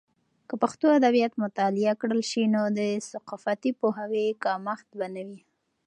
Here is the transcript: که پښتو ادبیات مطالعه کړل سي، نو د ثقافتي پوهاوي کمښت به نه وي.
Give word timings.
که 0.47 0.53
پښتو 0.63 0.85
ادبیات 0.99 1.33
مطالعه 1.43 1.93
کړل 2.01 2.21
سي، 2.31 2.41
نو 2.53 2.61
د 2.77 2.79
ثقافتي 3.11 3.71
پوهاوي 3.79 4.25
کمښت 4.43 4.87
به 4.97 5.07
نه 5.15 5.23
وي. 5.27 5.41